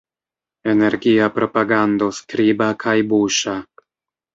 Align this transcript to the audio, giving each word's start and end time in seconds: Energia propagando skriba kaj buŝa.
Energia 0.73 1.29
propagando 1.37 2.11
skriba 2.23 2.75
kaj 2.87 3.01
buŝa. 3.15 3.61